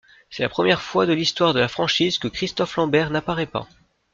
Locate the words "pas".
3.45-3.67